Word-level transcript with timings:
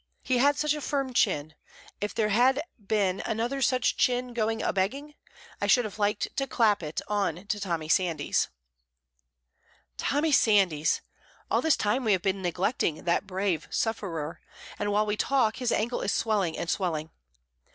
He 0.23 0.39
had 0.39 0.55
such 0.57 0.73
a 0.73 0.81
firm 0.81 1.13
chin, 1.13 1.53
if 1.99 2.11
there 2.15 2.29
had 2.29 2.59
been 2.83 3.21
another 3.23 3.61
such 3.61 3.97
chin 3.97 4.33
going 4.33 4.63
a 4.63 4.73
begging, 4.73 5.13
I 5.61 5.67
should 5.67 5.85
have 5.85 5.99
liked 5.99 6.35
to 6.37 6.47
clap 6.47 6.81
it 6.81 7.01
on 7.07 7.45
to 7.45 7.59
Tommy 7.59 7.87
Sandys. 7.87 8.47
Tommy 9.97 10.31
Sandys! 10.31 11.01
All 11.51 11.61
this 11.61 11.77
time 11.77 12.03
we 12.03 12.13
have 12.13 12.23
been 12.23 12.41
neglecting 12.41 13.03
that 13.03 13.27
brave 13.27 13.67
sufferer, 13.69 14.41
and 14.79 14.91
while 14.91 15.05
we 15.05 15.15
talk 15.15 15.57
his 15.57 15.71
ankle 15.71 16.01
is 16.01 16.11
swelling 16.11 16.57
and 16.57 16.67
swelling. 16.67 17.11